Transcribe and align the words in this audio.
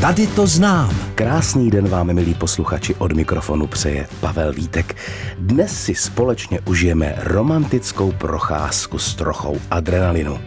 Tady 0.00 0.26
to 0.26 0.46
znám. 0.46 0.96
Krásný 1.14 1.70
den 1.70 1.88
vám, 1.88 2.12
milí 2.12 2.34
posluchači, 2.34 2.94
od 2.94 3.12
mikrofonu 3.12 3.66
přeje 3.66 4.08
Pavel 4.20 4.52
Vítek. 4.52 4.96
Dnes 5.38 5.82
si 5.84 5.94
společně 5.94 6.60
užijeme 6.60 7.14
romantickou 7.18 8.12
procházku 8.12 8.98
s 8.98 9.14
trochou 9.14 9.58
adrenalinu. 9.70 10.38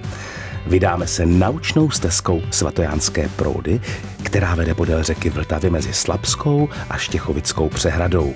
Vydáme 0.68 1.08
se 1.08 1.26
naučnou 1.26 1.90
stezkou 1.90 2.42
svatojánské 2.52 3.30
proudy, 3.30 3.82
která 4.24 4.56
vede 4.56 4.74
podél 4.74 5.04
řeky 5.04 5.30
Vltavy 5.30 5.70
mezi 5.70 5.94
Slabskou 5.94 6.70
a 6.90 6.98
Štěchovickou 6.98 7.70
přehradou. 7.70 8.34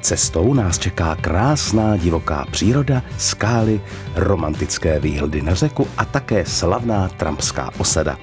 Cestou 0.00 0.54
nás 0.54 0.78
čeká 0.78 1.16
krásná 1.16 1.96
divoká 1.96 2.46
příroda, 2.50 3.02
skály, 3.18 3.80
romantické 4.14 5.00
výhledy 5.00 5.42
na 5.42 5.54
řeku 5.54 5.88
a 5.96 6.04
také 6.04 6.46
slavná 6.46 7.08
trampská 7.08 7.70
osada. 7.78 8.16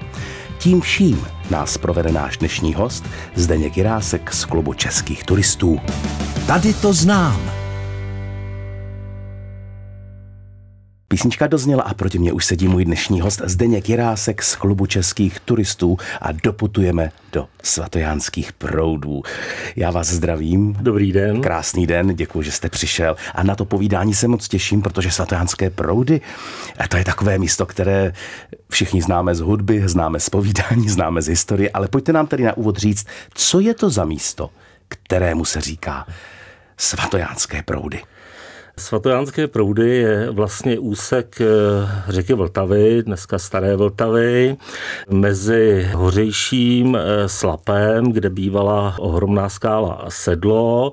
Tím 0.58 0.80
vším 0.80 1.26
nás 1.50 1.78
provede 1.78 2.12
náš 2.12 2.36
dnešní 2.36 2.74
host 2.74 3.04
Zdeněk 3.34 3.76
Jirásek 3.76 4.32
z 4.32 4.44
klubu 4.44 4.74
českých 4.74 5.24
turistů. 5.24 5.80
Tady 6.46 6.74
to 6.74 6.92
znám. 6.92 7.57
Písnička 11.18 11.46
dozněla 11.46 11.82
a 11.82 11.94
proti 11.94 12.18
mě 12.18 12.32
už 12.32 12.44
sedí 12.44 12.68
můj 12.68 12.84
dnešní 12.84 13.20
host 13.20 13.42
Zdeněk 13.44 13.88
Jirásek 13.88 14.42
z 14.42 14.56
klubu 14.56 14.86
českých 14.86 15.40
turistů 15.40 15.96
a 16.20 16.32
doputujeme 16.32 17.10
do 17.32 17.48
svatojánských 17.62 18.52
proudů. 18.52 19.22
Já 19.76 19.90
vás 19.90 20.08
zdravím. 20.08 20.76
Dobrý 20.80 21.12
den. 21.12 21.40
Krásný 21.40 21.86
den, 21.86 22.16
děkuji, 22.16 22.42
že 22.42 22.52
jste 22.52 22.68
přišel. 22.68 23.16
A 23.34 23.42
na 23.42 23.54
to 23.54 23.64
povídání 23.64 24.14
se 24.14 24.28
moc 24.28 24.48
těším, 24.48 24.82
protože 24.82 25.10
svatojánské 25.10 25.70
proudy, 25.70 26.20
to 26.88 26.96
je 26.96 27.04
takové 27.04 27.38
místo, 27.38 27.66
které 27.66 28.12
všichni 28.70 29.02
známe 29.02 29.34
z 29.34 29.40
hudby, 29.40 29.82
známe 29.86 30.20
z 30.20 30.30
povídání, 30.30 30.88
známe 30.88 31.22
z 31.22 31.26
historie, 31.28 31.70
ale 31.70 31.88
pojďte 31.88 32.12
nám 32.12 32.26
tady 32.26 32.44
na 32.44 32.56
úvod 32.56 32.76
říct, 32.76 33.06
co 33.34 33.60
je 33.60 33.74
to 33.74 33.90
za 33.90 34.04
místo, 34.04 34.50
kterému 34.88 35.44
se 35.44 35.60
říká 35.60 36.06
svatojánské 36.76 37.62
proudy. 37.62 38.02
Svatojánské 38.78 39.46
proudy 39.46 39.96
je 39.96 40.30
vlastně 40.30 40.78
úsek 40.78 41.40
eh, 41.40 41.46
řeky 42.08 42.34
Vltavy, 42.34 43.02
dneska 43.02 43.38
staré 43.38 43.76
Vltavy, 43.76 44.56
mezi 45.10 45.90
hořejším 45.94 46.96
eh, 46.96 47.28
Slapem, 47.28 48.12
kde 48.12 48.30
bývala 48.30 48.94
ohromná 48.98 49.48
skála 49.48 50.04
Sedlo 50.08 50.92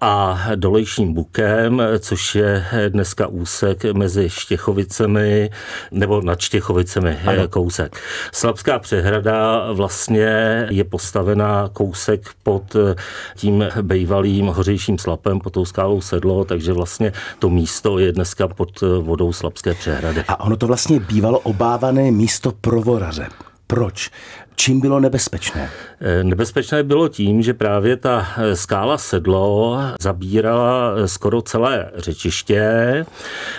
a 0.00 0.40
dolejším 0.54 1.14
Bukem, 1.14 1.82
což 1.98 2.34
je 2.34 2.64
dneska 2.88 3.26
úsek 3.26 3.84
mezi 3.84 4.30
Štěchovicemi 4.30 5.50
nebo 5.90 6.20
nad 6.20 6.40
Štěchovicemi 6.40 7.18
ano. 7.26 7.48
kousek. 7.48 8.00
Slapská 8.32 8.78
přehrada 8.78 9.72
vlastně 9.72 10.66
je 10.70 10.84
postavená 10.84 11.70
kousek 11.72 12.20
pod 12.42 12.76
eh, 12.76 12.94
tím 13.36 13.64
bývalým 13.82 14.46
hořejším 14.46 14.98
Slapem, 14.98 15.40
pod 15.40 15.52
tou 15.52 15.64
skálou 15.64 16.00
Sedlo, 16.00 16.44
takže 16.44 16.72
vlastně 16.72 17.12
to 17.38 17.50
místo 17.50 17.98
je 17.98 18.12
dneska 18.12 18.48
pod 18.48 18.80
vodou 19.00 19.32
Slabské 19.32 19.74
přehrady. 19.74 20.24
A 20.28 20.40
ono 20.40 20.56
to 20.56 20.66
vlastně 20.66 21.00
bývalo 21.00 21.38
obávané 21.38 22.10
místo 22.10 22.52
pro 22.52 22.82
voraře. 22.82 23.28
Proč? 23.66 24.10
Čím 24.60 24.80
bylo 24.80 25.00
nebezpečné? 25.00 25.70
Eh, 26.00 26.24
nebezpečné 26.24 26.82
bylo 26.82 27.08
tím, 27.08 27.42
že 27.42 27.54
právě 27.54 27.96
ta 27.96 28.26
eh, 28.36 28.56
skála 28.56 28.98
Sedlo 28.98 29.78
zabírala 30.00 30.92
eh, 30.96 31.08
skoro 31.08 31.42
celé 31.42 31.90
řečiště, 31.96 32.62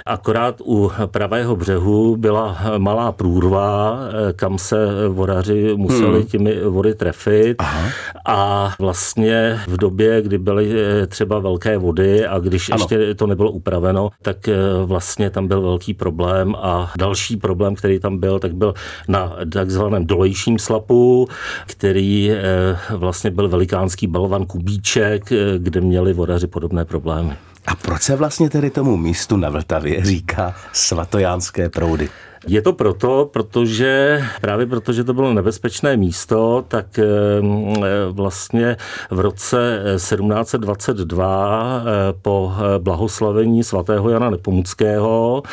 akorát 0.05 0.61
u 0.65 0.91
pravého 1.05 1.55
břehu 1.55 2.15
byla 2.17 2.57
malá 2.77 3.11
průrva, 3.11 3.99
kam 4.35 4.57
se 4.57 5.07
vodaři 5.09 5.73
museli 5.75 6.19
hmm. 6.19 6.27
těmi 6.27 6.63
vody 6.63 6.95
trefit 6.95 7.55
Aha. 7.59 7.89
a 8.25 8.71
vlastně 8.79 9.59
v 9.67 9.77
době, 9.77 10.21
kdy 10.21 10.37
byly 10.37 10.71
třeba 11.07 11.39
velké 11.39 11.77
vody 11.77 12.27
a 12.27 12.39
když 12.39 12.69
ano. 12.69 12.77
ještě 12.81 13.15
to 13.15 13.27
nebylo 13.27 13.51
upraveno, 13.51 14.09
tak 14.21 14.37
vlastně 14.85 15.29
tam 15.29 15.47
byl 15.47 15.61
velký 15.61 15.93
problém 15.93 16.55
a 16.55 16.91
další 16.97 17.37
problém, 17.37 17.75
který 17.75 17.99
tam 17.99 18.17
byl, 18.17 18.39
tak 18.39 18.53
byl 18.53 18.73
na 19.07 19.35
takzvaném 19.51 20.05
dolejším 20.05 20.59
slapu, 20.59 20.88
Evropu, 20.89 21.27
který 21.65 22.31
eh, 22.31 22.37
vlastně 22.89 23.31
byl 23.31 23.49
velikánský 23.49 24.07
balvan 24.07 24.45
Kubíček, 24.45 25.31
eh, 25.31 25.35
kde 25.57 25.81
měli 25.81 26.13
vodaři 26.13 26.47
podobné 26.47 26.85
problémy. 26.85 27.33
A 27.67 27.75
proč 27.75 28.01
se 28.01 28.15
vlastně 28.15 28.49
tedy 28.49 28.69
tomu 28.69 28.97
místu 28.97 29.37
na 29.37 29.49
Vltavě 29.49 30.05
říká 30.05 30.55
svatojánské 30.73 31.69
proudy? 31.69 32.09
Je 32.47 32.61
to 32.61 32.73
proto, 32.73 33.29
protože 33.33 34.23
právě 34.41 34.65
protože 34.65 35.03
to 35.03 35.13
bylo 35.13 35.33
nebezpečné 35.33 35.97
místo, 35.97 36.65
tak 36.67 36.99
eh, 36.99 37.05
vlastně 38.11 38.77
v 39.11 39.19
roce 39.19 39.81
1722 39.95 41.81
eh, 41.81 42.13
po 42.21 42.53
eh, 42.55 42.79
blahoslavení 42.79 43.63
svatého 43.63 44.09
Jana 44.09 44.29
Nepomuckého 44.29 45.43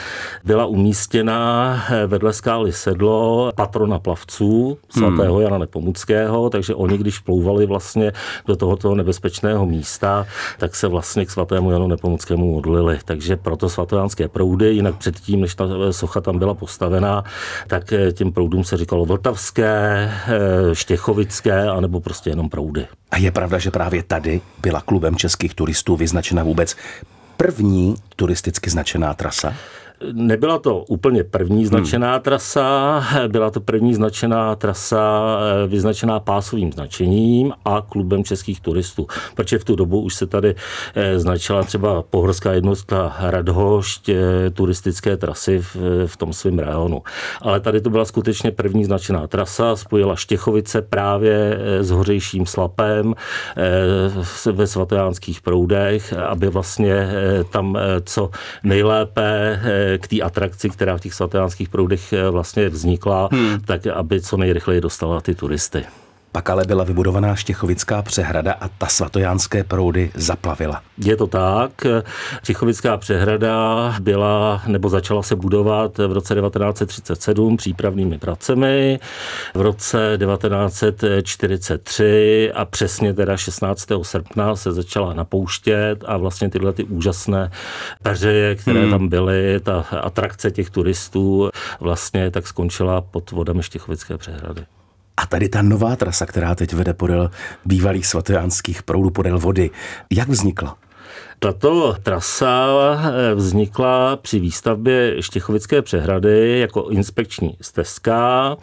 byla 0.45 0.67
umístěna 0.67 1.77
vedle 2.07 2.33
skály 2.33 2.73
Sedlo 2.73 3.53
patrona 3.57 3.99
plavců 3.99 4.79
svatého 4.89 5.35
hmm. 5.35 5.43
Jana 5.43 5.59
Nepomuckého, 5.59 6.51
takže 6.51 6.75
oni, 6.75 6.99
když 6.99 7.19
plouvali 7.19 7.67
vlastně 7.67 8.13
do 8.47 8.57
tohoto 8.57 8.95
nebezpečného 8.95 9.67
místa, 9.67 10.27
tak 10.59 10.75
se 10.75 10.89
vlastně 10.89 11.27
k 11.27 11.31
svatému 11.31 11.71
Janu 11.71 11.87
Nepomuckému 11.87 12.53
modlili. 12.53 12.99
Takže 13.05 13.37
proto 13.37 13.69
svatojánské 13.69 14.29
proudy, 14.29 14.75
jinak 14.75 14.97
předtím, 14.97 15.41
než 15.41 15.55
ta 15.55 15.65
socha 15.91 16.21
tam 16.21 16.39
byla 16.39 16.55
postavena, 16.55 16.76
postavená, 16.77 17.25
tak 17.67 17.93
eh, 17.93 18.13
těm 18.13 18.33
proudům 18.33 18.65
se 18.65 18.77
říkalo 18.77 19.05
vltavské, 19.05 20.11
eh, 20.29 20.75
štěchovické, 20.75 21.69
anebo 21.69 22.01
prostě 22.01 22.31
jenom 22.31 22.49
proudy. 22.49 22.87
A 23.11 23.19
je 23.19 23.31
pravda, 23.31 23.59
že 23.59 23.71
právě 23.71 24.03
tady 24.03 24.41
byla 24.63 24.81
klubem 24.81 25.17
českých 25.17 25.55
turistů 25.55 25.97
vyznačena 25.97 26.43
vůbec 26.45 26.77
první 27.37 27.95
turisticky 28.17 28.71
značená 28.71 29.15
trasa? 29.15 29.55
Nebyla 30.13 30.59
to 30.59 30.85
úplně 30.89 31.25
první 31.25 31.57
hmm. 31.57 31.67
značená 31.67 32.13
hmm. 32.13 32.23
trasa, 32.23 33.05
byla 33.29 33.51
to 33.51 33.61
první 33.61 33.95
značená 33.95 34.57
trasa 34.57 35.39
eh, 35.65 35.67
vyznačená 35.67 36.21
pásovým 36.21 36.73
značením 36.73 37.53
a 37.65 37.83
klubem 37.89 38.25
českých 38.25 38.61
turistů, 38.61 39.07
protože 39.35 39.59
v 39.59 39.65
tu 39.65 39.77
dobu 39.77 40.01
už 40.01 40.15
se 40.15 40.27
tady 40.27 40.55
eh, 40.95 41.19
značila 41.19 41.63
třeba 41.63 42.03
pohorská 42.03 42.53
jednotka 42.53 43.17
Radhošť 43.21 44.09
eh, 44.09 44.51
turistické 44.51 45.17
trasy 45.17 45.59
v, 45.59 45.77
v 46.07 46.17
tom 46.17 46.33
svém 46.33 46.59
rajonu. 46.59 47.03
Ale 47.41 47.61
tady 47.61 47.81
to 47.81 47.91
byla 47.91 48.05
skutečně 48.05 48.51
první 48.51 48.85
značená 48.85 49.27
trasa, 49.27 49.77
spojila 49.77 50.17
Štěchovice 50.17 50.83
právě 50.83 51.59
s 51.81 51.91
hořejším 51.91 52.47
slapem 52.47 53.15
ve 54.53 54.67
svatojánských 54.67 55.41
proudech, 55.41 56.13
aby 56.13 56.49
vlastně 56.49 57.09
tam 57.51 57.79
co 58.05 58.31
nejlépe 58.65 59.61
k 59.99 60.09
té 60.09 60.21
atrakci, 60.21 60.71
která 60.71 60.97
v 60.97 61.01
těch 61.01 61.15
svatojánských 61.15 61.69
proudech 61.69 62.13
eh, 62.13 62.31
vlastně 62.31 62.69
vznikla, 62.69 63.29
hmm. 63.33 63.61
tak 63.61 63.87
aby 63.87 64.21
co 64.21 64.37
nejrychleji 64.37 64.81
dostala 64.81 65.21
ty 65.21 65.35
turisty. 65.35 65.85
Pak 66.37 66.51
ale 66.51 66.65
byla 66.65 66.85
vybudovaná 66.85 67.35
Štěchovická 67.35 68.03
přehrada 68.03 68.53
a 68.53 68.69
ta 68.69 68.87
svatojánské 68.87 69.65
proudy 69.65 70.11
zaplavila. 70.15 70.83
Je 70.99 71.17
to 71.17 71.27
tak. 71.27 71.71
Štěchovická 72.43 72.97
přehrada 72.97 73.95
byla 74.01 74.63
nebo 74.67 74.89
začala 74.89 75.23
se 75.23 75.37
budovat 75.37 75.99
v 75.99 76.13
roce 76.13 76.35
1937 76.35 77.57
přípravnými 77.57 78.19
pracemi, 78.19 78.99
v 79.55 79.61
roce 79.61 80.19
1943 80.19 82.53
a 82.55 82.65
přesně 82.65 83.15
teda 83.15 83.37
16. 83.37 83.87
srpna 84.03 84.57
se 84.57 84.73
začala 84.73 85.15
napouštět 85.15 86.05
a 86.07 86.17
vlastně 86.17 86.51
tyhle 86.51 86.73
ty 86.73 86.85
úžasné 86.85 87.51
peřeje, 88.03 88.55
které 88.55 88.81
hmm. 88.81 88.91
tam 88.91 89.09
byly, 89.09 89.61
ta 89.61 89.85
atrakce 90.01 90.51
těch 90.51 90.71
turistů 90.71 91.51
vlastně 91.81 92.31
tak 92.31 92.47
skončila 92.47 93.01
pod 93.01 93.31
vodami 93.31 93.63
Štěchovické 93.63 94.19
přehrady. 94.19 94.67
A 95.17 95.27
tady 95.27 95.49
ta 95.49 95.63
nová 95.63 95.97
trasa, 95.97 96.27
která 96.27 96.55
teď 96.55 96.73
vede 96.73 96.95
podél 96.95 97.31
bývalých 97.65 98.07
svatojánských 98.07 98.83
proudů 98.83 99.11
podél 99.11 99.39
vody, 99.39 99.71
jak 100.11 100.29
vznikla? 100.29 100.77
Tato 101.39 101.97
trasa 102.03 102.67
eh, 103.31 103.35
vznikla 103.35 104.17
při 104.17 104.41
výstavbě 104.41 105.23
Štěchovické 105.23 105.83
přehrady 105.83 106.61
jako 106.61 106.89
inspekční 106.89 107.57
stezka. 107.61 108.57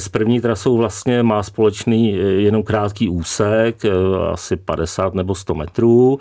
S 0.00 0.08
první 0.08 0.40
trasou 0.40 0.76
vlastně 0.76 1.22
má 1.22 1.42
společný 1.42 2.14
eh, 2.14 2.22
jenom 2.22 2.62
krátký 2.62 3.08
úsek, 3.08 3.84
eh, 3.84 3.90
asi 4.32 4.56
50 4.56 5.14
nebo 5.14 5.34
100 5.34 5.54
metrů. 5.54 6.18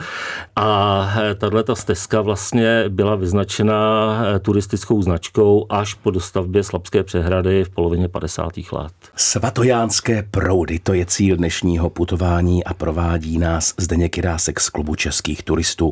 A 0.55 1.09
tato 1.37 1.75
stezka 1.75 2.21
vlastně 2.21 2.83
byla 2.89 3.15
vyznačena 3.15 4.17
turistickou 4.41 5.01
značkou 5.01 5.65
až 5.69 5.93
po 5.93 6.11
dostavbě 6.11 6.63
Slabské 6.63 7.03
přehrady 7.03 7.63
v 7.63 7.69
polovině 7.69 8.07
50. 8.07 8.51
let. 8.71 8.93
Svatojánské 9.15 10.23
proudy, 10.31 10.79
to 10.79 10.93
je 10.93 11.05
cíl 11.05 11.37
dnešního 11.37 11.89
putování 11.89 12.63
a 12.63 12.73
provádí 12.73 13.37
nás 13.37 13.73
Zdeněk 13.77 14.11
Kirásek 14.11 14.59
z 14.59 14.69
klubu 14.69 14.95
českých 14.95 15.43
turistů. 15.43 15.91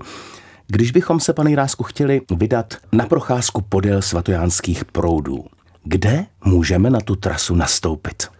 Když 0.67 0.91
bychom 0.91 1.19
se, 1.19 1.33
pane 1.33 1.49
Jirásku, 1.49 1.83
chtěli 1.83 2.21
vydat 2.35 2.73
na 2.91 3.05
procházku 3.05 3.61
podél 3.61 4.01
svatojánských 4.01 4.85
proudů, 4.85 5.45
kde 5.83 6.25
můžeme 6.45 6.89
na 6.89 6.99
tu 6.99 7.15
trasu 7.15 7.55
nastoupit? 7.55 8.36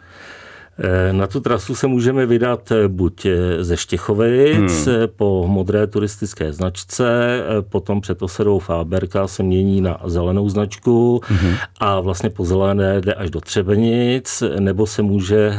Eh, 0.80 1.14
na 1.14 1.28
tu 1.28 1.40
trasu 1.40 1.76
se 1.76 1.88
můžeme 1.88 2.26
vydat 2.26 2.72
eh, 2.72 2.88
buď 2.88 3.26
eh, 3.26 3.64
ze 3.64 3.78
Štěchovic 3.78 4.86
hmm. 4.86 4.96
po 5.16 5.48
modré 5.48 5.88
turistické 5.88 6.54
značce, 6.54 7.40
potom 7.70 8.02
před 8.02 8.22
osadou 8.22 8.60
Fáberka 8.60 9.28
se 9.28 9.44
mění 9.44 9.82
na 9.82 10.02
zelenou 10.06 10.50
značku 10.50 11.22
hmm. 11.26 11.54
a 11.80 12.00
vlastně 12.00 12.30
po 12.30 12.46
zelené 12.46 13.02
jde 13.02 13.14
až 13.14 13.30
do 13.30 13.42
Třebenic, 13.42 14.44
nebo 14.60 14.88
se 14.88 15.02
může 15.02 15.54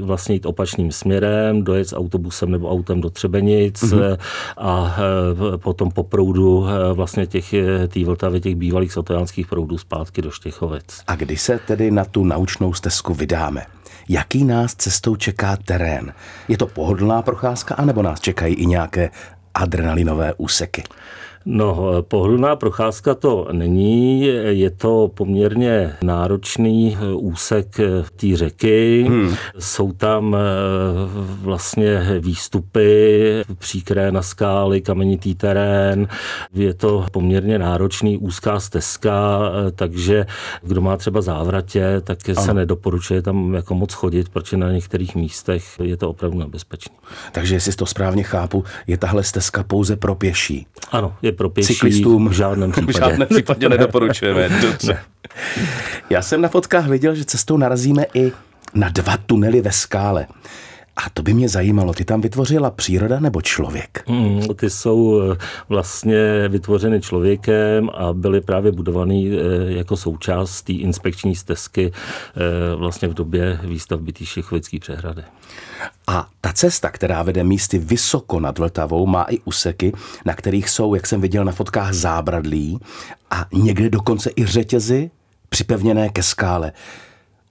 vlastně 0.00 0.34
jít 0.34 0.46
opačným 0.46 0.92
směrem, 0.92 1.64
dojet 1.64 1.88
s 1.88 1.96
autobusem 1.96 2.50
nebo 2.50 2.70
autem 2.70 3.00
do 3.00 3.10
Třebenic 3.10 3.82
hmm. 3.82 4.00
a 4.56 4.96
potom 5.56 5.90
po 5.90 6.02
proudu 6.02 6.66
vlastně 6.92 7.26
těch 7.26 7.54
tý 7.88 8.04
Vltavy, 8.04 8.40
těch 8.40 8.56
bývalých 8.56 8.92
sotojánských 8.92 9.46
proudů 9.46 9.78
zpátky 9.78 10.22
do 10.22 10.30
Štěchovic. 10.30 11.02
A 11.06 11.16
kdy 11.16 11.36
se 11.36 11.60
tedy 11.66 11.90
na 11.90 12.04
tu 12.04 12.24
naučnou 12.24 12.74
stezku 12.74 13.14
vydáme? 13.14 13.66
Jaký 14.08 14.44
nás 14.44 14.74
cestou 14.74 15.16
čeká 15.16 15.56
terén. 15.56 16.14
Je 16.48 16.58
to 16.58 16.66
pohodlná 16.66 17.22
procházka, 17.22 17.74
anebo 17.74 18.02
nás 18.02 18.20
čekají 18.20 18.54
i 18.54 18.66
nějaké 18.66 19.10
adrenalinové 19.54 20.34
úseky? 20.36 20.82
No, 21.46 22.02
pohodlná 22.02 22.56
procházka 22.56 23.14
to 23.14 23.48
není, 23.52 24.22
je 24.48 24.70
to 24.70 25.10
poměrně 25.14 25.96
náročný 26.02 26.98
úsek 27.14 27.76
té 28.16 28.36
řeky. 28.36 29.04
Hmm. 29.08 29.34
Jsou 29.58 29.92
tam 29.92 30.36
eh, 30.36 30.38
vlastně 31.42 32.00
výstupy 32.18 33.42
příkré 33.58 34.12
na 34.12 34.22
skály, 34.22 34.80
kamenitý 34.80 35.34
terén. 35.34 36.08
Je 36.54 36.74
to 36.74 37.06
poměrně 37.12 37.58
náročný 37.58 38.18
úzká 38.18 38.60
stezka, 38.60 39.40
eh, 39.68 39.70
takže 39.70 40.26
kdo 40.62 40.80
má 40.80 40.96
třeba 40.96 41.20
závratě, 41.20 42.00
tak 42.00 42.18
ano. 42.28 42.42
se 42.42 42.54
nedoporučuje 42.54 43.22
tam 43.22 43.54
jako 43.54 43.74
moc 43.74 43.92
chodit, 43.92 44.28
protože 44.28 44.56
na 44.56 44.72
některých 44.72 45.14
místech 45.14 45.64
je 45.82 45.96
to 45.96 46.10
opravdu 46.10 46.38
nebezpečné. 46.38 46.94
Takže 47.32 47.54
jestli 47.54 47.72
to 47.72 47.86
správně 47.86 48.22
chápu, 48.22 48.64
je 48.86 48.98
tahle 48.98 49.22
stezka 49.22 49.62
pouze 49.62 49.96
pro 49.96 50.14
pěší. 50.14 50.66
Ano, 50.92 51.14
je 51.22 51.33
pro 51.34 51.50
pěší. 51.50 51.74
Cyklistům 51.74 52.28
v 52.28 52.32
žádném 52.32 52.72
případě. 52.72 52.92
V 52.92 52.96
žádném 52.96 53.28
případě 53.28 53.68
nedoporučujeme. 53.68 54.48
Dobře. 54.62 54.98
Já 56.10 56.22
jsem 56.22 56.40
na 56.40 56.48
fotkách 56.48 56.88
viděl, 56.88 57.14
že 57.14 57.24
cestou 57.24 57.56
narazíme 57.56 58.04
i 58.14 58.32
na 58.74 58.88
dva 58.88 59.16
tunely 59.16 59.60
ve 59.60 59.72
skále. 59.72 60.26
A 60.96 61.10
to 61.10 61.22
by 61.22 61.34
mě 61.34 61.48
zajímalo, 61.48 61.92
ty 61.92 62.04
tam 62.04 62.20
vytvořila 62.20 62.70
příroda 62.70 63.20
nebo 63.20 63.42
člověk? 63.42 64.04
Mm, 64.08 64.40
ty 64.56 64.70
jsou 64.70 65.20
eh, 65.32 65.36
vlastně 65.68 66.48
vytvořeny 66.48 67.00
člověkem 67.00 67.90
a 67.94 68.12
byly 68.12 68.40
právě 68.40 68.72
budovaný 68.72 69.30
eh, 69.32 69.38
jako 69.72 69.96
součást 69.96 70.62
té 70.62 70.72
inspekční 70.72 71.36
stezky 71.36 71.92
eh, 71.92 72.76
vlastně 72.76 73.08
v 73.08 73.14
době 73.14 73.60
výstavby 73.62 74.12
té 74.12 74.24
Šechovické 74.24 74.78
přehrady. 74.78 75.22
A 76.06 76.28
ta 76.40 76.52
cesta, 76.52 76.90
která 76.90 77.22
vede 77.22 77.44
místy 77.44 77.78
vysoko 77.78 78.40
nad 78.40 78.58
Vltavou, 78.58 79.06
má 79.06 79.22
i 79.22 79.38
úseky, 79.44 79.92
na 80.24 80.34
kterých 80.34 80.70
jsou, 80.70 80.94
jak 80.94 81.06
jsem 81.06 81.20
viděl 81.20 81.44
na 81.44 81.52
fotkách, 81.52 81.92
zábradlí 81.92 82.80
a 83.30 83.46
někde 83.52 83.90
dokonce 83.90 84.30
i 84.36 84.46
řetězy 84.46 85.10
připevněné 85.48 86.08
ke 86.08 86.22
skále. 86.22 86.72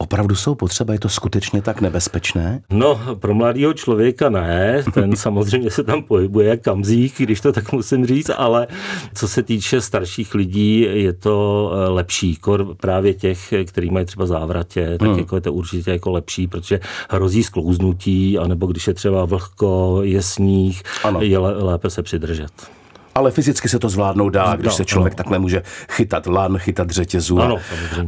Opravdu 0.04 0.36
jsou 0.36 0.56
potřeba? 0.56 0.94
Je 0.94 1.00
to 1.00 1.10
skutečně 1.10 1.62
tak 1.62 1.82
nebezpečné? 1.82 2.62
No, 2.70 3.00
pro 3.20 3.34
mladého 3.34 3.74
člověka 3.74 4.30
ne. 4.30 4.84
Ten 4.94 5.16
samozřejmě 5.16 5.72
se 5.72 5.84
tam 5.84 6.04
pohybuje 6.04 6.48
jak 6.48 6.62
kamzík, 6.62 7.14
když 7.18 7.42
to 7.42 7.52
tak 7.52 7.72
musím 7.72 8.06
říct, 8.06 8.32
ale 8.38 8.68
co 9.14 9.28
se 9.28 9.44
týče 9.44 9.82
starších 9.82 10.36
lidí, 10.36 10.80
je 10.80 11.14
to 11.14 11.72
eh, 11.74 11.90
lepší. 11.90 12.36
Kor 12.36 12.76
právě 12.76 13.14
těch, 13.14 13.54
kteří 13.66 13.90
mají 13.90 14.06
třeba 14.06 14.26
závratě, 14.26 14.98
tak 15.00 15.10
hmm. 15.10 15.20
jako 15.20 15.36
je 15.36 15.42
to 15.42 15.54
určitě 15.54 15.92
jako 15.92 16.12
lepší, 16.12 16.48
protože 16.48 16.80
hrozí 17.10 17.44
sklouznutí, 17.44 18.38
anebo 18.38 18.68
když 18.68 18.88
je 18.88 18.94
třeba 18.94 19.26
vlhko, 19.26 20.00
je 20.02 20.22
sníh, 20.22 20.84
ano. 21.04 21.22
je 21.22 21.38
lépe 21.38 21.90
se 21.90 22.04
přidržet 22.04 22.83
ale 23.16 23.32
fyzicky 23.32 23.70
se 23.70 23.80
to 23.80 23.90
zvládnout 23.90 24.30
dá, 24.30 24.56
když 24.56 24.66
no, 24.66 24.78
se 24.78 24.86
člověk 24.86 25.14
no. 25.14 25.18
takhle 25.18 25.40
může 25.40 25.64
chytat 25.92 26.28
lan, 26.28 26.58
chytat 26.58 26.90
řetězu 26.90 27.42
ano, 27.42 27.58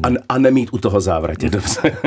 a, 0.04 0.08
a 0.30 0.38
nemít 0.38 0.70
u 0.72 0.78
toho 0.78 1.02
závratě. 1.02 1.50
Dobře. 1.50 1.82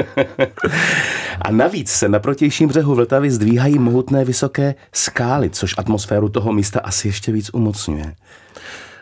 a 1.43 1.51
navíc 1.51 1.91
se 1.91 2.09
na 2.09 2.19
protějším 2.19 2.69
břehu 2.69 2.95
Vltavy 2.95 3.31
zdvíhají 3.31 3.79
mohutné 3.79 4.25
vysoké 4.25 4.75
skály, 4.93 5.51
což 5.51 5.75
atmosféru 5.79 6.29
toho 6.29 6.53
místa 6.53 6.81
asi 6.81 7.09
ještě 7.09 7.33
víc 7.33 7.51
umocňuje. 7.53 8.15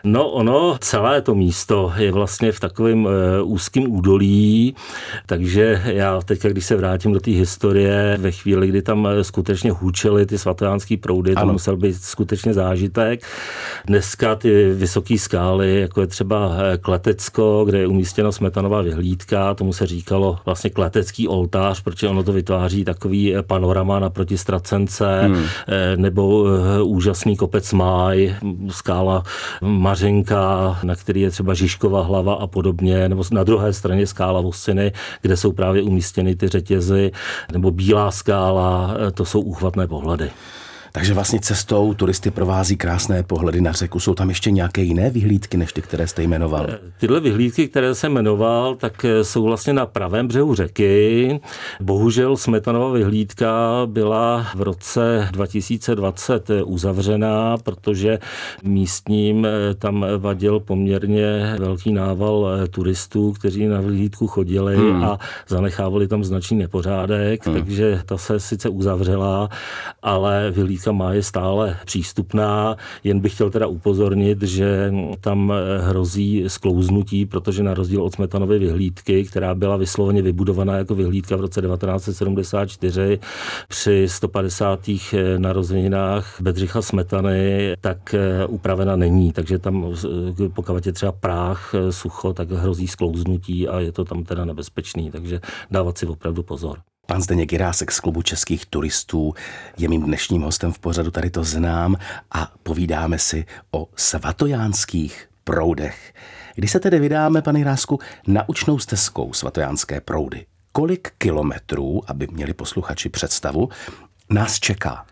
No 0.06 0.28
ono, 0.28 0.76
celé 0.80 1.22
to 1.22 1.34
místo 1.34 1.92
je 1.96 2.12
vlastně 2.12 2.52
v 2.52 2.60
takovém 2.60 3.08
e, 3.08 3.42
úzkém 3.42 3.92
údolí, 3.92 4.74
takže 5.26 5.82
já 5.84 6.20
teď, 6.20 6.42
když 6.42 6.66
se 6.66 6.76
vrátím 6.76 7.12
do 7.12 7.20
té 7.20 7.30
historie, 7.30 8.16
ve 8.20 8.30
chvíli, 8.30 8.68
kdy 8.68 8.82
tam 8.82 9.06
eh, 9.06 9.24
skutečně 9.24 9.70
hůčely 9.72 10.26
ty 10.26 10.38
svatojánský 10.38 10.96
proudy, 10.96 11.34
ano. 11.34 11.46
to 11.46 11.52
musel 11.52 11.76
být 11.76 11.96
skutečně 11.96 12.54
zážitek. 12.54 13.24
Dneska 13.86 14.34
ty 14.34 14.72
vysoké 14.74 15.18
skály, 15.18 15.80
jako 15.80 16.00
je 16.00 16.06
třeba 16.06 16.56
eh, 16.58 16.78
Kletecko, 16.78 17.64
kde 17.64 17.78
je 17.78 17.86
umístěna 17.86 18.32
smetanová 18.32 18.82
vyhlídka, 18.82 19.54
tomu 19.54 19.72
se 19.72 19.86
říkalo 19.86 20.38
vlastně 20.44 20.70
Kletecký 20.70 21.28
oltář, 21.28 21.82
protože 21.82 22.08
ono 22.08 22.22
to 22.22 22.32
vytváří 22.32 22.84
takový 22.84 23.34
panorama 23.46 23.98
naproti 23.98 24.38
Stracence, 24.38 25.22
hmm. 25.22 25.44
nebo 25.96 26.44
úžasný 26.82 27.36
kopec 27.36 27.72
Máj, 27.72 28.34
skála 28.70 29.22
Mařenka, 29.96 30.78
na 30.82 30.96
který 30.96 31.20
je 31.20 31.30
třeba 31.30 31.54
Žižkova 31.54 32.02
hlava 32.02 32.34
a 32.34 32.46
podobně, 32.46 33.08
nebo 33.08 33.24
na 33.32 33.44
druhé 33.44 33.72
straně 33.72 34.06
skála 34.06 34.40
Vosiny, 34.40 34.92
kde 35.22 35.36
jsou 35.36 35.52
právě 35.52 35.82
umístěny 35.82 36.36
ty 36.36 36.48
řetězy, 36.48 37.12
nebo 37.52 37.70
Bílá 37.70 38.10
skála, 38.10 38.94
to 39.14 39.24
jsou 39.24 39.40
úchvatné 39.40 39.86
pohledy. 39.86 40.30
Takže 40.96 41.14
vlastně 41.14 41.40
cestou 41.40 41.94
turisty 41.94 42.30
provází 42.30 42.76
krásné 42.76 43.22
pohledy 43.22 43.60
na 43.60 43.72
řeku. 43.72 44.00
Jsou 44.00 44.14
tam 44.14 44.28
ještě 44.28 44.50
nějaké 44.50 44.82
jiné 44.82 45.10
vyhlídky, 45.10 45.56
než 45.56 45.72
ty, 45.72 45.82
které 45.82 46.06
jste 46.06 46.22
jmenoval? 46.22 46.66
Eh, 46.68 46.78
tyhle 47.00 47.20
vyhlídky, 47.20 47.68
které 47.68 47.94
jsem 47.94 48.12
jmenoval, 48.12 48.74
tak 48.74 49.04
eh, 49.04 49.24
jsou 49.24 49.42
vlastně 49.42 49.72
na 49.72 49.86
pravém 49.86 50.28
břehu 50.28 50.54
řeky. 50.54 51.40
Bohužel 51.80 52.36
Smetanova 52.36 52.90
vyhlídka 52.90 53.82
byla 53.86 54.46
v 54.54 54.62
roce 54.62 55.28
2020 55.32 56.50
eh, 56.50 56.62
uzavřená, 56.62 57.56
protože 57.58 58.18
místním 58.62 59.46
tam 59.78 60.06
vadil 60.18 60.60
poměrně 60.60 61.56
velký 61.58 61.92
nával 61.92 62.48
turistů, 62.70 63.32
kteří 63.32 63.66
na 63.66 63.80
vyhlídku 63.80 64.26
chodili 64.26 64.76
hmm. 64.76 65.04
a 65.04 65.18
zanechávali 65.48 66.08
tam 66.08 66.24
značný 66.24 66.58
nepořádek, 66.58 67.46
hmm. 67.46 67.56
takže 67.56 68.00
ta 68.06 68.16
se 68.16 68.40
sice 68.40 68.68
uzavřela, 68.68 69.48
ale 70.02 70.50
vyhlídka 70.50 70.85
má 70.92 71.12
je 71.12 71.22
stále 71.22 71.76
přístupná, 71.84 72.76
jen 73.04 73.20
bych 73.20 73.34
chtěl 73.34 73.50
teda 73.50 73.66
upozornit, 73.66 74.42
že 74.42 74.92
tam 75.20 75.52
hrozí 75.80 76.44
sklouznutí, 76.46 77.26
protože 77.26 77.62
na 77.62 77.74
rozdíl 77.74 78.02
od 78.02 78.14
Smetanovy 78.14 78.58
vyhlídky, 78.58 79.24
která 79.24 79.54
byla 79.54 79.76
vysloveně 79.76 80.22
vybudovaná 80.22 80.76
jako 80.76 80.94
vyhlídka 80.94 81.36
v 81.36 81.40
roce 81.40 81.62
1974 81.62 83.18
při 83.68 84.06
150. 84.08 84.90
narozeninách 85.38 86.40
Bedřicha 86.40 86.82
Smetany, 86.82 87.74
tak 87.80 88.14
upravena 88.48 88.96
není, 88.96 89.32
takže 89.32 89.58
tam 89.58 89.94
pokud 90.54 90.86
je 90.86 90.92
třeba 90.92 91.12
práh, 91.12 91.74
sucho, 91.90 92.32
tak 92.32 92.50
hrozí 92.50 92.86
sklouznutí 92.88 93.68
a 93.68 93.80
je 93.80 93.92
to 93.92 94.04
tam 94.04 94.24
teda 94.24 94.44
nebezpečný, 94.44 95.10
takže 95.10 95.40
dávat 95.70 95.98
si 95.98 96.06
opravdu 96.06 96.42
pozor. 96.42 96.78
Pan 97.06 97.22
Zdeněk 97.22 97.52
Jirásek 97.52 97.92
z 97.92 98.00
klubu 98.00 98.22
českých 98.22 98.66
turistů 98.66 99.34
je 99.78 99.88
mým 99.88 100.02
dnešním 100.02 100.42
hostem 100.42 100.72
v 100.72 100.78
pořadu, 100.78 101.10
tady 101.10 101.30
to 101.30 101.44
znám 101.44 101.96
a 102.30 102.52
povídáme 102.62 103.18
si 103.18 103.44
o 103.70 103.88
svatojánských 103.96 105.28
proudech. 105.44 106.14
Když 106.54 106.70
se 106.70 106.80
tedy 106.80 106.98
vydáme, 106.98 107.42
pane 107.42 107.58
Jirásku, 107.58 108.00
naučnou 108.26 108.78
stezkou 108.78 109.32
svatojánské 109.32 110.00
proudy, 110.00 110.46
kolik 110.72 111.12
kilometrů, 111.18 112.02
aby 112.06 112.26
měli 112.30 112.54
posluchači 112.54 113.08
představu, 113.08 113.68
nás 114.30 114.60
čeká? 114.60 115.06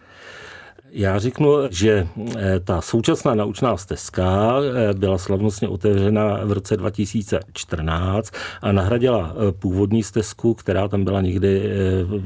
Já 0.97 1.19
řeknu, 1.19 1.57
že 1.71 2.09
eh, 2.37 2.61
ta 2.61 2.81
současná 2.81 3.35
naučná 3.35 3.77
stezka 3.77 4.55
eh, 4.61 4.95
byla 4.95 5.19
slavnostně 5.19 5.69
otevřena 5.69 6.41
v 6.45 6.53
roce 6.53 6.77
2014 6.77 8.31
a 8.63 8.73
nahradila 8.73 9.33
eh, 9.35 9.53
původní 9.53 10.03
stezku, 10.03 10.55
která 10.55 10.89
tam 10.89 11.05
byla 11.05 11.21
někdy 11.21 11.71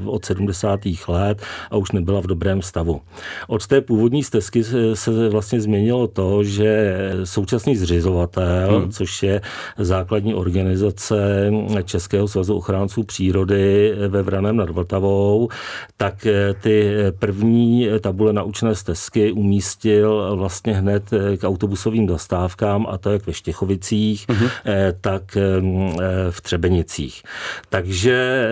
od 0.05 0.25
70. 0.25 0.79
let 1.07 1.41
a 1.71 1.77
už 1.77 1.91
nebyla 1.91 2.21
v 2.21 2.27
dobrém 2.27 2.61
stavu. 2.61 3.01
Od 3.47 3.67
té 3.67 3.81
původní 3.81 4.23
stezky 4.23 4.63
se 4.93 5.29
vlastně 5.29 5.61
změnilo 5.61 6.07
to, 6.07 6.43
že 6.43 6.95
současný 7.23 7.75
zřizovatel, 7.75 8.79
hmm. 8.79 8.91
což 8.91 9.23
je 9.23 9.41
základní 9.77 10.33
organizace 10.35 11.51
Českého 11.83 12.27
svazu 12.27 12.55
ochránců 12.55 13.03
přírody 13.03 13.93
ve 14.07 14.23
Vraném 14.23 14.57
nad 14.57 14.69
Vltavou, 14.69 15.49
tak 15.97 16.27
ty 16.61 16.93
první 17.19 17.87
tabule 18.01 18.33
naučné 18.33 18.58
naučné 18.61 18.75
stezky 18.75 19.31
umístil 19.31 20.35
vlastně 20.35 20.73
hned 20.73 21.09
k 21.37 21.43
autobusovým 21.43 22.05
dostávkám 22.05 22.87
a 22.89 22.97
to 22.97 23.11
jak 23.11 23.27
ve 23.27 23.33
Štěchovicích, 23.33 24.27
uh-huh. 24.27 24.49
tak 25.01 25.37
v 26.29 26.41
Třebenicích. 26.41 27.23
Takže 27.69 28.49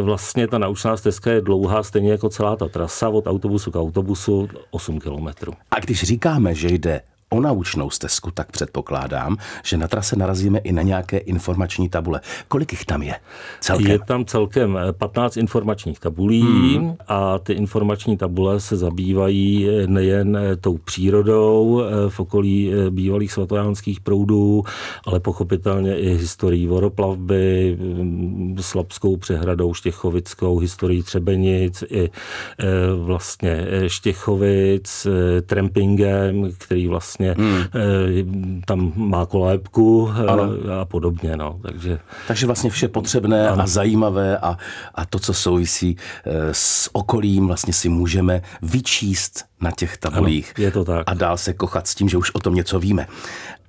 vlastně 0.00 0.48
ta 0.48 0.58
naučná 0.58 0.96
stezka 0.96 1.32
je 1.32 1.40
dlouhá, 1.40 1.82
stejně 1.82 2.10
jako 2.10 2.28
celá 2.28 2.56
ta 2.56 2.68
trasa 2.68 3.08
od 3.08 3.26
autobusu 3.26 3.70
k 3.70 3.76
autobusu 3.76 4.48
8 4.70 5.00
kilometrů. 5.00 5.52
A 5.70 5.80
když 5.80 6.02
říkáme, 6.02 6.54
že 6.54 6.68
jde 6.68 7.00
o 7.32 7.40
naučnou 7.40 7.90
stezku, 7.90 8.30
tak 8.30 8.52
předpokládám, 8.52 9.36
že 9.64 9.76
na 9.76 9.88
trase 9.88 10.16
narazíme 10.16 10.58
i 10.58 10.72
na 10.72 10.82
nějaké 10.82 11.18
informační 11.18 11.88
tabule. 11.88 12.20
Kolik 12.48 12.72
jich 12.72 12.84
tam 12.84 13.02
je? 13.02 13.14
Celkem? 13.60 13.90
Je 13.90 13.98
tam 13.98 14.24
celkem 14.24 14.78
15 14.92 15.36
informačních 15.36 16.00
tabulí 16.00 16.42
hmm. 16.42 16.96
a 17.08 17.38
ty 17.38 17.52
informační 17.52 18.16
tabule 18.16 18.60
se 18.60 18.76
zabývají 18.76 19.68
nejen 19.86 20.38
tou 20.60 20.78
přírodou 20.78 21.82
eh, 21.82 22.10
v 22.10 22.20
okolí 22.20 22.72
eh, 22.72 22.90
bývalých 22.90 23.32
svatojánských 23.32 24.00
proudů, 24.00 24.64
ale 25.06 25.20
pochopitelně 25.20 25.98
i 25.98 26.14
historií 26.14 26.66
voroplavby, 26.66 27.76
mm, 27.80 28.56
Slabskou 28.60 29.16
přehradou, 29.16 29.74
Štěchovickou, 29.74 30.58
historií 30.58 31.02
Třebenic, 31.02 31.84
i 31.90 32.04
eh, 32.04 32.66
vlastně 32.94 33.66
Štěchovic, 33.86 35.06
trampingem, 35.46 36.50
který 36.58 36.88
vlastně 36.88 37.21
vlastně 37.26 37.44
hmm. 37.44 38.62
tam 38.66 38.92
má 38.96 39.26
kolébku 39.26 40.10
eh, 40.16 40.26
ano. 40.26 40.52
a 40.80 40.84
podobně. 40.84 41.36
No. 41.36 41.58
Takže, 41.62 41.98
Takže 42.28 42.46
vlastně 42.46 42.70
vše 42.70 42.88
potřebné 42.88 43.48
ano. 43.48 43.62
a 43.62 43.66
zajímavé 43.66 44.38
a, 44.38 44.56
a 44.94 45.06
to, 45.06 45.18
co 45.18 45.34
souvisí 45.34 45.96
eh, 46.24 46.32
s 46.52 46.90
okolím, 46.92 47.46
vlastně 47.46 47.72
si 47.72 47.88
můžeme 47.88 48.42
vyčíst 48.62 49.44
na 49.60 49.70
těch 49.70 49.96
tabulích. 49.96 50.52
Ano, 50.56 50.64
je 50.64 50.70
to 50.70 50.84
tak. 50.84 51.02
A 51.06 51.14
dál 51.14 51.36
se 51.36 51.52
kochat 51.52 51.86
s 51.86 51.94
tím, 51.94 52.08
že 52.08 52.16
už 52.16 52.30
o 52.34 52.38
tom 52.38 52.54
něco 52.54 52.80
víme. 52.80 53.06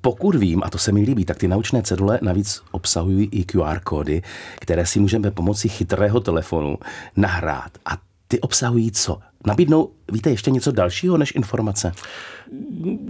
Pokud 0.02 0.36
vím, 0.36 0.62
a 0.66 0.70
to 0.70 0.78
se 0.78 0.92
mi 0.92 1.02
líbí, 1.02 1.26
tak 1.26 1.38
ty 1.38 1.48
naučné 1.48 1.82
cedule 1.82 2.20
navíc 2.22 2.62
obsahují 2.72 3.30
i 3.32 3.44
QR 3.44 3.80
kódy, 3.84 4.22
které 4.60 4.86
si 4.86 5.00
můžeme 5.00 5.32
pomocí 5.32 5.70
chytrého 5.70 6.20
telefonu 6.20 6.78
nahrát. 7.16 7.72
A 7.86 7.98
ty 8.28 8.40
obsahují 8.40 8.92
co? 8.92 9.20
Nabídnou, 9.48 9.90
víte, 10.12 10.30
ještě 10.30 10.52
něco 10.52 10.72
dalšího 10.72 11.18
než 11.18 11.36
informace? 11.36 11.92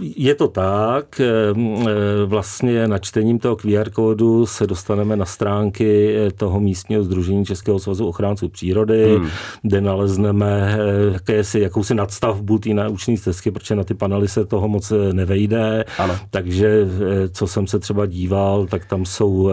Je 0.00 0.34
to 0.34 0.48
tak. 0.48 1.20
Eh, 1.20 1.26
eh, 1.26 1.92
vlastně 2.26 2.88
načtením 2.88 3.38
toho 3.38 3.56
QR 3.56 3.90
kódu 3.90 4.46
se 4.46 4.66
dostaneme 4.66 5.16
na 5.16 5.24
stránky 5.24 6.16
eh, 6.16 6.30
toho 6.30 6.60
místního 6.60 7.04
združení 7.04 7.44
Českého 7.44 7.78
svazu 7.78 8.06
ochránců 8.06 8.48
přírody, 8.48 9.16
hmm. 9.16 9.28
kde 9.62 9.80
nalezneme 9.80 10.78
jakési, 11.12 11.60
jakousi 11.60 11.94
nadstavbu 11.94 12.58
té 12.58 12.70
naučné 12.70 13.16
stezky, 13.16 13.50
protože 13.50 13.74
na 13.74 13.84
ty 13.84 13.94
panely 13.94 14.28
se 14.28 14.44
toho 14.44 14.68
moc 14.68 14.92
nevejde. 15.12 15.84
Ano. 15.98 16.16
Takže 16.30 16.86
co 17.32 17.46
jsem 17.46 17.66
se 17.66 17.78
třeba 17.78 18.06
díval, 18.06 18.66
tak 18.66 18.84
tam 18.84 19.04
jsou, 19.04 19.50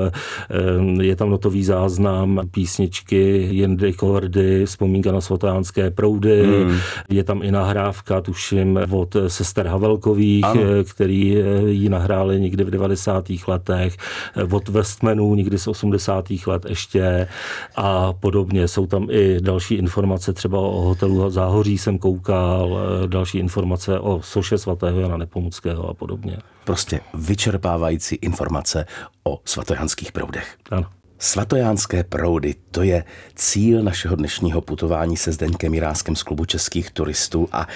je 1.02 1.16
tam 1.16 1.30
notový 1.30 1.64
záznam 1.64 2.42
písničky 2.52 3.50
Jendy 3.52 3.94
Kordy, 3.94 4.66
vzpomínka 4.66 5.12
na 5.12 5.22
svatojánské 5.22 5.92
proudy, 5.92 6.44
hmm. 6.44 6.78
je 7.10 7.24
tam 7.24 7.41
i 7.42 7.52
nahrávka, 7.52 8.22
tuším, 8.22 8.80
od 8.90 9.16
sester 9.28 9.68
Havelkových, 9.68 10.46
ano. 10.46 10.62
Eh, 10.62 10.84
který 10.84 11.38
eh, 11.38 11.70
ji 11.70 11.90
nahráli 11.90 12.40
někdy 12.40 12.64
v 12.64 12.70
90. 12.70 13.48
letech, 13.48 13.98
eh, 14.36 14.44
od 14.44 14.70
Westmanů 14.70 15.36
někdy 15.36 15.58
z 15.58 15.68
80. 15.68 16.48
let 16.48 16.66
ještě 16.70 17.28
a 17.76 18.14
podobně. 18.14 18.68
Jsou 18.68 18.88
tam 18.88 19.08
i 19.10 19.42
další 19.42 19.76
informace 19.76 20.34
třeba 20.34 20.60
o 20.60 20.82
hotelu 20.82 21.30
Záhoří 21.30 21.78
jsem 21.78 21.98
koukal, 21.98 22.80
další 23.08 23.38
informace 23.38 24.00
o 24.00 24.22
soše 24.22 24.58
svatého 24.58 25.00
Jana 25.00 25.18
Nepomuckého 25.18 25.90
a 25.90 25.94
podobně. 25.94 26.38
Prostě 26.64 27.00
vyčerpávající 27.14 28.16
informace 28.16 28.86
o 29.24 29.40
svatojanských 29.46 30.12
proudech. 30.12 30.58
Ano. 30.72 31.01
Svatojánské 31.24 32.04
proudy, 32.04 32.56
to 32.72 32.84
je 32.84 33.04
cíl 33.36 33.84
našeho 33.84 34.16
dnešního 34.16 34.62
putování 34.62 35.18
se 35.18 35.32
Zdeňkem 35.32 35.74
Jiráskem 35.74 36.16
z 36.16 36.24
klubu 36.24 36.46
českých 36.46 36.92
turistů 36.92 37.50
a 37.52 37.68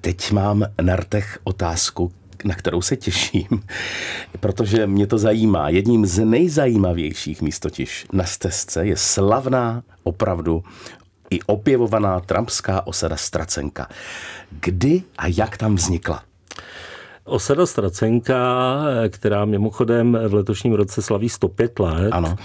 teď 0.00 0.32
mám 0.32 0.64
na 0.80 0.96
rtech 0.96 1.38
otázku, 1.44 2.12
na 2.44 2.54
kterou 2.54 2.82
se 2.82 2.96
těším, 2.96 3.48
protože 4.40 4.86
mě 4.86 5.06
to 5.06 5.18
zajímá. 5.18 5.68
Jedním 5.68 6.06
z 6.06 6.24
nejzajímavějších 6.24 7.42
míst 7.42 7.58
totiž 7.58 8.06
na 8.12 8.24
stezce 8.24 8.86
je 8.86 8.96
slavná, 8.96 9.82
opravdu 10.02 10.64
i 11.30 11.42
opěvovaná 11.42 12.20
trampská 12.20 12.86
osada 12.86 13.16
Stracenka. 13.16 13.88
Kdy 14.60 15.02
a 15.18 15.26
jak 15.26 15.56
tam 15.56 15.74
vznikla? 15.74 16.29
Osada 17.30 17.66
Stracenka, 17.66 18.82
která 19.08 19.44
mimochodem 19.44 20.18
v 20.28 20.34
letošním 20.34 20.72
roce 20.72 21.02
slaví 21.02 21.28
105 21.28 21.78
let, 21.78 22.08
ano. 22.12 22.36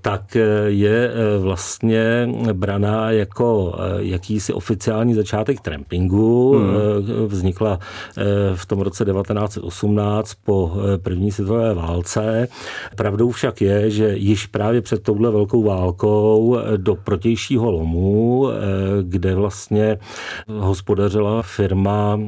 tak 0.00 0.36
je 0.66 1.10
eh, 1.10 1.38
vlastně 1.38 2.28
braná 2.52 3.10
jako 3.10 3.76
eh, 3.78 3.82
jakýsi 3.98 4.52
oficiální 4.52 5.14
začátek 5.14 5.60
trampingu. 5.60 6.58
Hmm. 6.58 6.70
Eh, 6.70 7.26
vznikla 7.26 7.78
v 8.54 8.66
tom 8.66 8.80
roce 8.80 9.04
1918 9.04 10.34
po 10.44 10.72
první 11.02 11.32
světové 11.32 11.74
válce. 11.74 12.48
Pravdou 12.96 13.30
však 13.30 13.60
je, 13.60 13.90
že 13.90 14.16
již 14.16 14.46
právě 14.46 14.80
před 14.80 15.02
touhle 15.02 15.30
velkou 15.30 15.62
válkou 15.62 16.58
do 16.76 16.94
protějšího 16.94 17.70
lomu, 17.70 18.48
kde 19.02 19.34
vlastně 19.34 19.98
hospodařila 20.48 21.42
firma 21.42 22.20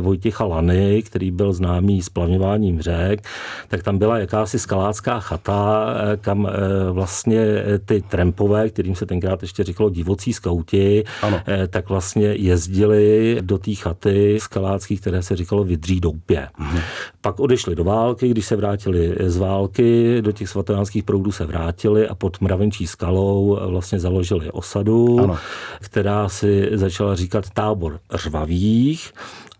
Vojtěcha 0.00 0.44
Lany, 0.44 1.02
který 1.02 1.30
byl 1.30 1.52
známý 1.52 1.63
splavňováním 2.00 2.82
řek, 2.82 3.26
tak 3.68 3.82
tam 3.82 3.98
byla 3.98 4.18
jakási 4.18 4.58
skalácká 4.58 5.20
chata, 5.20 5.86
eh, 6.12 6.16
kam 6.16 6.46
eh, 6.46 6.92
vlastně 6.92 7.40
eh, 7.40 7.78
ty 7.78 8.02
trampové, 8.02 8.70
kterým 8.70 8.94
se 8.94 9.06
tenkrát 9.06 9.42
ještě 9.42 9.64
říkalo 9.64 9.90
divocí 9.90 10.32
skauti, 10.32 11.04
ano. 11.22 11.40
tak 11.68 11.88
vlastně 11.88 12.26
jezdili 12.26 13.38
do 13.40 13.58
té 13.58 13.74
chaty 13.74 14.36
skaláckých, 14.40 15.00
které 15.00 15.22
se 15.22 15.36
říkalo 15.36 15.64
Vydří 15.64 16.00
doupě. 16.00 16.48
Mhm. 16.58 16.78
Pak 17.20 17.40
odešli 17.40 17.74
do 17.74 17.84
války, 17.84 18.28
když 18.28 18.46
se 18.46 18.56
vrátili 18.56 19.16
z 19.26 19.36
války, 19.36 20.22
do 20.22 20.32
těch 20.32 20.48
svatojánských 20.48 21.04
proudů 21.04 21.32
se 21.32 21.46
vrátili 21.46 22.08
a 22.08 22.14
pod 22.14 22.40
mravenčí 22.40 22.86
skalou 22.86 23.58
vlastně 23.66 24.00
založili 24.00 24.50
osadu, 24.50 25.20
ano. 25.20 25.38
která 25.80 26.28
si 26.28 26.68
začala 26.72 27.16
říkat 27.16 27.50
tábor 27.50 28.00
řvavých 28.14 29.12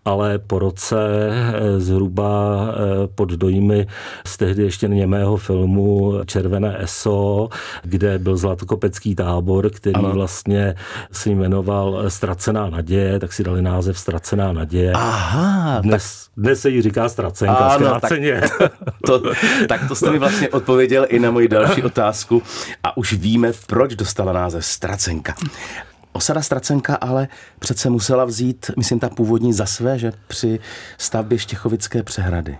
ale 0.05 0.39
po 0.39 0.59
roce 0.59 0.97
eh, 0.99 1.79
zhruba 1.79 2.67
eh, 2.69 3.07
pod 3.15 3.29
dojmy 3.29 3.87
z 4.25 4.37
tehdy 4.37 4.63
ještě 4.63 4.87
němého 4.87 5.37
filmu 5.37 6.13
Červené 6.25 6.83
ESO, 6.83 7.49
kde 7.83 8.19
byl 8.19 8.37
Zlatokopecký 8.37 9.15
tábor, 9.15 9.69
který 9.69 9.95
ano. 9.95 10.11
vlastně 10.11 10.75
se 11.11 11.29
jmenoval 11.29 12.03
Ztracená 12.07 12.69
naděje, 12.69 13.19
tak 13.19 13.33
si 13.33 13.43
dali 13.43 13.61
název 13.61 13.99
Ztracená 13.99 14.53
naděje. 14.53 14.91
Aha. 14.95 15.81
Dnes, 15.81 16.25
tak... 16.25 16.43
dnes 16.43 16.61
se 16.61 16.69
jí 16.69 16.81
říká 16.81 17.09
Ztracenka, 17.09 17.55
ano, 17.55 17.85
zkráceně. 17.85 18.41
Tak 18.59 18.71
to, 19.05 19.21
tak 19.67 19.87
to 19.87 19.95
jste 19.95 20.11
mi 20.11 20.19
vlastně 20.19 20.49
odpověděl 20.49 21.05
i 21.09 21.19
na 21.19 21.31
moji 21.31 21.47
další 21.47 21.83
otázku 21.83 22.43
a 22.83 22.97
už 22.97 23.13
víme, 23.13 23.51
proč 23.67 23.95
dostala 23.95 24.33
název 24.33 24.65
Ztracenka. 24.65 25.35
Osada 26.15 26.41
Stracenka 26.41 26.95
ale 26.95 27.27
přece 27.59 27.89
musela 27.89 28.25
vzít, 28.25 28.71
myslím, 28.77 28.99
ta 28.99 29.09
původní 29.09 29.53
za 29.53 29.65
své, 29.65 29.99
že 29.99 30.11
při 30.27 30.59
stavbě 30.97 31.39
Štěchovické 31.39 32.03
přehrady. 32.03 32.57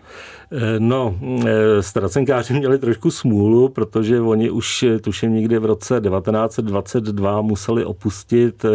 Eh, 0.51 0.79
no, 0.79 1.15
eh, 1.45 1.83
stracenkáři 1.83 2.53
měli 2.53 2.79
trošku 2.79 3.11
smůlu, 3.11 3.69
protože 3.69 4.21
oni 4.21 4.49
už 4.49 4.83
eh, 4.83 4.99
tuším 4.99 5.33
někdy 5.33 5.59
v 5.59 5.65
roce 5.65 6.01
1922 6.01 7.41
museli 7.41 7.85
opustit 7.85 8.65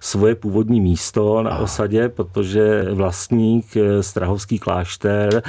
svoje 0.00 0.34
původní 0.34 0.80
místo 0.80 1.42
na 1.42 1.58
osadě, 1.58 2.08
protože 2.08 2.86
vlastník 2.92 3.66
Strahovský 4.00 4.58
klášter 4.58 5.42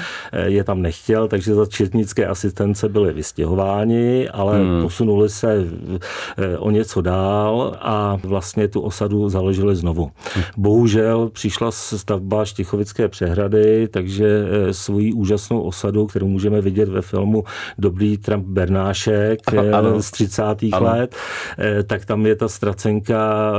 je 0.46 0.64
tam 0.64 0.82
nechtěl, 0.82 1.28
takže 1.28 1.56
za 1.56 1.66
četnické 1.66 2.28
asistence 2.28 2.90
byli 2.90 3.14
vystěhováni, 3.14 4.30
ale 4.30 4.60
hmm. 4.60 4.82
posunuli 4.82 5.30
se 5.30 5.66
o 6.58 6.72
něco 6.72 7.02
dál 7.02 7.78
a 7.82 8.18
vlastně 8.24 8.68
tu 8.68 8.82
osadu 8.82 9.30
založili 9.30 9.76
znovu. 9.76 10.12
Hmm. 10.36 10.44
Bohužel 10.58 11.30
přišla 11.30 11.72
stavba 11.72 12.46
Štichovické 12.46 13.08
přehrady, 13.08 13.88
takže 13.88 14.46
svoji 14.72 15.14
úžasnou 15.14 15.63
osadu, 15.64 16.08
kterou 16.08 16.28
můžeme 16.28 16.62
vidět 16.62 16.90
ve 16.90 17.02
filmu 17.02 17.44
Dobrý 17.78 18.18
Trump 18.18 18.46
Bernášek 18.46 19.40
ano. 19.74 20.02
z 20.02 20.12
30. 20.12 20.44
Ano. 20.72 20.86
let, 20.86 21.16
eh, 21.60 21.84
tak 21.84 22.06
tam 22.06 22.26
je 22.26 22.36
ta 22.36 22.48
ztracenka 22.48 23.54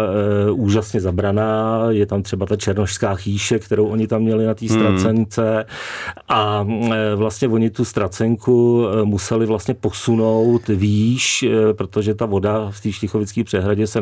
eh, 0.47 0.51
úžasně 0.51 1.01
zabraná, 1.01 1.87
je 1.91 2.07
tam 2.07 2.23
třeba 2.23 2.47
ta 2.47 2.57
černošská 2.57 3.15
chýše, 3.15 3.59
kterou 3.59 3.87
oni 3.87 4.07
tam 4.07 4.23
měli 4.23 4.47
na 4.47 4.55
té 4.55 4.67
hmm. 4.67 4.79
ztracence 4.79 5.55
hmm. 5.55 5.65
a 6.29 6.67
eh, 6.93 7.15
vlastně 7.15 7.49
oni 7.49 7.71
tu 7.71 7.85
ztracenku 7.85 8.87
museli 9.05 9.47
vlastně 9.47 9.75
posunout 9.75 10.69
výš, 10.69 11.45
protože 11.73 12.15
ta 12.15 12.27
voda 12.27 12.71
v 12.71 12.81
té 12.81 12.93
Štichovické 12.93 13.45
přehradě 13.45 13.87
se 13.87 14.01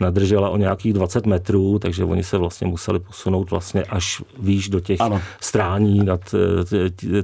nadržela 0.00 0.48
o 0.48 0.56
nějakých 0.56 0.92
20 0.92 1.26
metrů, 1.26 1.78
takže 1.78 2.04
oni 2.04 2.24
se 2.24 2.38
vlastně 2.38 2.66
museli 2.66 2.98
posunout 2.98 3.50
vlastně 3.50 3.82
až 3.82 4.22
výš 4.38 4.68
do 4.68 4.80
těch 4.80 5.00
ano. 5.00 5.20
strání 5.40 6.04
nad 6.04 6.34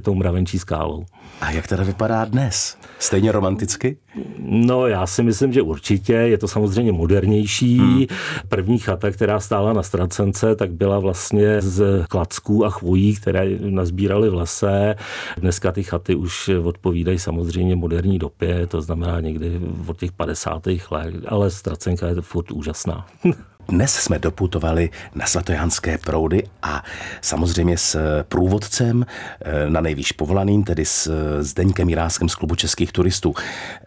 tou 0.01 0.13
mravenčí 0.19 0.59
skálou. 0.59 1.05
A 1.41 1.51
jak 1.51 1.67
teda 1.67 1.83
vypadá 1.83 2.25
dnes? 2.25 2.77
Stejně 2.99 3.31
romanticky? 3.31 3.97
No, 4.39 4.87
já 4.87 5.07
si 5.07 5.23
myslím, 5.23 5.53
že 5.53 5.61
určitě. 5.61 6.13
Je 6.13 6.37
to 6.37 6.47
samozřejmě 6.47 6.91
modernější. 6.91 7.77
Hmm. 7.77 8.05
První 8.49 8.79
chata, 8.79 9.11
která 9.11 9.39
stála 9.39 9.73
na 9.73 9.83
Stracence, 9.83 10.55
tak 10.55 10.71
byla 10.71 10.99
vlastně 10.99 11.61
z 11.61 12.05
klacků 12.09 12.65
a 12.65 12.69
chvojí, 12.69 13.15
které 13.15 13.45
nazbírali 13.59 14.29
v 14.29 14.33
lese. 14.33 14.95
Dneska 15.37 15.71
ty 15.71 15.83
chaty 15.83 16.15
už 16.15 16.49
odpovídají 16.63 17.19
samozřejmě 17.19 17.75
moderní 17.75 18.19
době, 18.19 18.67
to 18.67 18.81
znamená 18.81 19.19
někdy 19.19 19.61
od 19.87 19.97
těch 19.97 20.11
50. 20.11 20.67
let, 20.91 21.15
ale 21.27 21.51
Stracenka 21.51 22.07
je 22.07 22.21
furt 22.21 22.51
úžasná. 22.51 23.07
Dnes 23.69 23.95
jsme 23.95 24.19
doputovali 24.19 24.89
na 25.15 25.25
svatojánské 25.25 25.97
proudy 25.97 26.43
a 26.61 26.83
samozřejmě 27.21 27.77
s 27.77 28.23
průvodcem 28.23 29.05
eh, 29.41 29.69
na 29.69 29.81
nejvýš 29.81 30.11
povolaným, 30.11 30.63
tedy 30.63 30.85
s 30.85 31.11
Zdeňkem 31.41 31.89
Jiráskem 31.89 32.29
z 32.29 32.35
klubu 32.35 32.55
českých 32.55 32.91
turistů. 32.91 33.33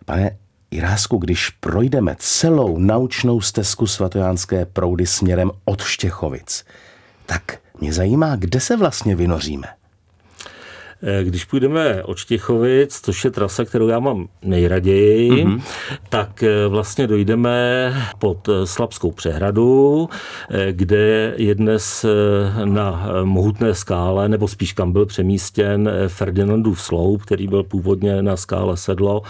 Pane 0.05 0.37
Jirásku, 0.71 1.17
když 1.19 1.51
projdeme 1.51 2.17
celou 2.19 2.79
naučnou 2.79 3.41
stezku 3.41 3.87
svatojánské 3.87 4.67
proudy 4.67 5.07
směrem 5.07 5.51
od 5.65 5.83
Štěchovic, 5.83 6.65
tak 7.27 7.59
mě 7.81 7.93
zajímá, 7.93 8.37
kde 8.37 8.61
se 8.61 8.77
vlastně 8.77 9.17
vynoříme. 9.17 9.69
Eh, 11.05 11.25
když 11.25 11.45
půjdeme 11.45 12.03
od 12.03 12.19
Štěchovic, 12.19 13.01
což 13.03 13.25
je 13.25 13.31
trasa, 13.31 13.65
kterou 13.65 13.89
já 13.89 13.99
mám 13.99 14.29
nejraději, 14.43 15.31
mm-hmm. 15.31 15.63
tak 16.09 16.43
eh, 16.43 16.69
vlastně 16.69 17.07
dojdeme 17.07 17.95
pod 18.19 18.49
eh, 18.49 18.67
Slabskou 18.67 19.13
přehradu, 19.13 20.09
kde 20.71 21.35
je 21.37 21.55
dnes 21.55 22.07
na 22.65 23.09
mohutné 23.25 23.75
skále, 23.75 24.29
nebo 24.29 24.49
spíš 24.49 24.73
kam 24.73 24.93
byl 24.93 25.07
přemístěn 25.07 25.91
Ferdinandův 26.09 26.81
sloup, 26.81 27.23
který 27.23 27.49
byl 27.49 27.63
původně 27.63 28.23
na 28.23 28.37
skále 28.37 28.77
sedlo 28.77 29.23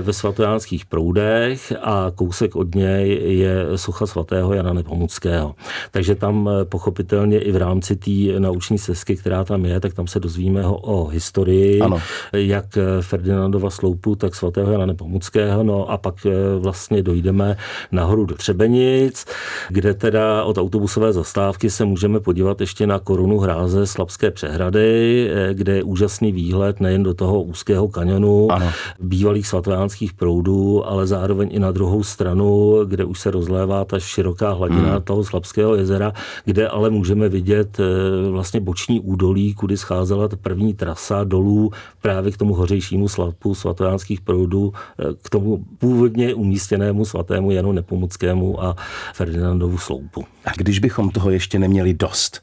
ve 0.00 0.12
svatojánských 0.12 0.84
proudech 0.84 1.72
a 1.82 2.12
kousek 2.14 2.56
od 2.56 2.74
něj 2.74 3.20
je 3.38 3.66
socha 3.76 4.06
svatého 4.06 4.54
Jana 4.54 4.72
Nepomuckého. 4.72 5.54
Takže 5.90 6.14
tam 6.14 6.50
pochopitelně 6.64 7.38
i 7.38 7.52
v 7.52 7.56
rámci 7.56 7.96
té 7.96 8.40
nauční 8.40 8.78
stezky, 8.78 9.16
která 9.16 9.44
tam 9.44 9.64
je, 9.64 9.80
tak 9.80 9.94
tam 9.94 10.06
se 10.06 10.20
dozvíme 10.20 10.62
ho 10.62 10.89
o 10.90 11.06
historii, 11.06 11.80
ano. 11.80 11.98
jak 12.32 12.78
Ferdinandova 13.00 13.70
sloupu, 13.70 14.16
tak 14.16 14.34
svatého 14.34 14.72
Jana 14.72 14.86
Nepomuckého. 14.86 15.62
No 15.62 15.90
a 15.90 15.96
pak 15.96 16.26
eh, 16.26 16.58
vlastně 16.58 17.02
dojdeme 17.02 17.56
nahoru 17.92 18.24
do 18.24 18.34
Třebenic, 18.34 19.26
kde 19.68 19.94
teda 19.94 20.44
od 20.44 20.58
autobusové 20.58 21.12
zastávky 21.12 21.70
se 21.70 21.84
můžeme 21.84 22.20
podívat 22.20 22.60
ještě 22.60 22.86
na 22.86 22.98
korunu 22.98 23.38
hráze 23.38 23.86
Slabské 23.86 24.30
přehrady, 24.30 25.30
eh, 25.30 25.54
kde 25.54 25.76
je 25.76 25.82
úžasný 25.82 26.32
výhled 26.32 26.80
nejen 26.80 27.02
do 27.02 27.14
toho 27.14 27.42
úzkého 27.42 27.88
kanionu 27.88 28.52
ano. 28.52 28.70
bývalých 29.00 29.46
svatojánských 29.46 30.12
proudů, 30.12 30.86
ale 30.86 31.06
zároveň 31.06 31.48
i 31.52 31.58
na 31.58 31.70
druhou 31.70 32.02
stranu, 32.02 32.78
kde 32.84 33.04
už 33.04 33.20
se 33.20 33.30
rozlévá 33.30 33.84
ta 33.84 33.98
široká 33.98 34.52
hladina 34.52 34.92
hmm. 34.92 35.02
toho 35.02 35.24
Slabského 35.24 35.74
jezera, 35.74 36.12
kde 36.44 36.68
ale 36.68 36.90
můžeme 36.90 37.28
vidět 37.28 37.80
eh, 37.80 38.30
vlastně 38.30 38.60
boční 38.60 39.00
údolí, 39.00 39.54
kudy 39.54 39.76
scházela 39.76 40.28
ta 40.28 40.36
první 40.36 40.74
trasa 40.80 41.24
dolů 41.24 41.70
právě 42.02 42.32
k 42.32 42.36
tomu 42.36 42.54
hořejšímu 42.54 43.08
sladku 43.08 43.54
svatojánských 43.54 44.20
proudů, 44.20 44.72
eh, 44.72 45.04
k 45.22 45.30
tomu 45.30 45.64
původně 45.78 46.34
umístěnému 46.34 47.04
svatému 47.04 47.50
Janu 47.50 47.72
Nepomuckému 47.72 48.64
a 48.64 48.76
Ferdinandovu 49.14 49.78
sloupu. 49.78 50.24
A 50.44 50.50
když 50.56 50.78
bychom 50.78 51.10
toho 51.10 51.30
ještě 51.30 51.58
neměli 51.58 51.94
dost, 51.94 52.40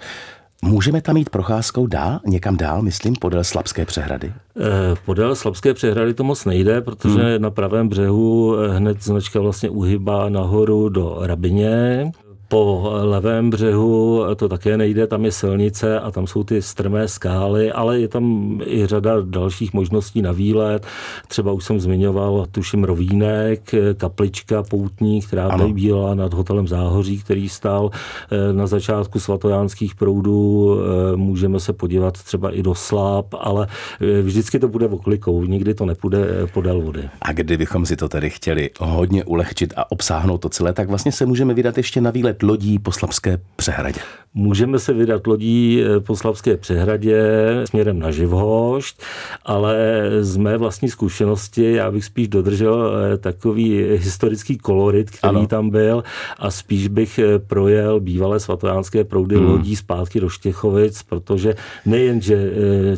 Můžeme 0.61 1.01
tam 1.01 1.17
jít 1.17 1.29
procházkou 1.29 1.87
dál, 1.87 2.19
někam 2.25 2.57
dál, 2.57 2.81
myslím, 2.81 3.15
podél 3.15 3.43
Slabské 3.43 3.85
přehrady? 3.85 4.33
Eh, 4.59 4.95
podél 5.05 5.35
Slabské 5.35 5.73
přehrady 5.73 6.13
to 6.13 6.23
moc 6.23 6.45
nejde, 6.45 6.81
protože 6.81 7.21
hmm. 7.21 7.41
na 7.41 7.49
pravém 7.51 7.89
břehu 7.89 8.57
eh, 8.57 8.77
hned 8.77 9.03
značka 9.03 9.39
vlastně 9.39 9.69
uhybá 9.69 10.29
nahoru 10.29 10.89
do 10.89 11.17
Rabině. 11.21 12.11
Po 12.49 12.91
levém 13.01 13.49
břehu 13.49 14.23
to 14.35 14.49
také 14.49 14.77
nejde, 14.77 15.07
tam 15.07 15.25
je 15.25 15.31
silnice 15.31 15.99
a 15.99 16.11
tam 16.11 16.27
jsou 16.27 16.43
ty 16.43 16.61
strmé 16.61 17.07
skály, 17.07 17.71
ale 17.71 17.99
je 17.99 18.07
tam 18.07 18.59
i 18.65 18.85
řada 18.85 19.13
dalších 19.21 19.73
možností 19.73 20.21
na 20.21 20.31
výlet. 20.31 20.85
Třeba 21.27 21.51
už 21.51 21.65
jsem 21.65 21.79
zmiňoval, 21.79 22.45
tuším, 22.51 22.83
Rovínek, 22.83 23.71
kaplička 23.97 24.63
poutní, 24.63 25.21
která 25.21 25.47
ano. 25.47 25.69
byla 25.69 26.15
nad 26.15 26.33
hotelem 26.33 26.67
Záhoří, 26.67 27.19
který 27.19 27.49
stál 27.49 27.91
eh, 28.31 28.53
na 28.53 28.67
začátku 28.67 29.19
svatojánských 29.19 29.95
proudů. 29.95 30.77
Eh, 30.79 31.15
můžeme 31.15 31.59
se 31.59 31.73
podívat 31.73 32.23
třeba 32.23 32.51
i 32.51 32.63
do 32.63 32.75
Sláp, 32.75 33.33
ale 33.39 33.67
eh, 34.01 34.21
vždycky 34.21 34.59
to 34.59 34.67
bude 34.67 34.87
oklikou, 34.87 35.43
nikdy 35.43 35.73
to 35.73 35.85
nepůjde 35.85 36.47
podél 36.53 36.81
vody. 36.81 37.09
A 37.21 37.31
kdybychom 37.33 37.85
si 37.85 37.95
to 37.95 38.09
tedy 38.09 38.29
chtěli 38.29 38.69
hodně 38.79 39.23
ulehčit 39.23 39.73
a 39.75 39.91
obsáhnout 39.91 40.37
to 40.37 40.49
celé, 40.49 40.73
tak 40.73 40.89
vlastně 40.89 41.11
se 41.11 41.25
můžeme 41.25 41.53
vydat 41.53 41.77
ještě 41.77 42.01
na 42.01 42.11
výlet 42.11 42.36
lodí 42.43 42.79
po 42.79 42.91
Slabské 42.91 43.37
přehradě? 43.55 43.99
Můžeme 44.37 44.79
se 44.79 44.93
vydat 44.93 45.27
lodí 45.27 45.81
eh, 45.81 45.99
po 45.99 46.15
Slabské 46.15 46.57
přehradě 46.57 47.21
směrem 47.65 47.99
na 47.99 48.11
Živhošť, 48.11 49.01
ale 49.45 49.75
z 50.19 50.37
mé 50.37 50.57
vlastní 50.57 50.89
zkušenosti 50.89 51.73
já 51.73 51.91
bych 51.91 52.05
spíš 52.05 52.27
dodržel 52.27 52.93
eh, 53.13 53.17
takový 53.17 53.83
historický 53.97 54.57
kolorit, 54.57 55.09
který 55.09 55.37
ano. 55.37 55.47
tam 55.47 55.69
byl 55.69 56.03
a 56.39 56.51
spíš 56.51 56.87
bych 56.87 57.19
eh, 57.19 57.39
projel 57.39 57.99
bývalé 57.99 58.39
svatojánské 58.39 59.03
proudy 59.03 59.35
hmm. 59.35 59.45
lodí 59.45 59.75
zpátky 59.75 60.19
do 60.19 60.29
Štěchovic, 60.29 61.03
protože 61.03 61.55
nejen, 61.85 62.21
že 62.21 62.51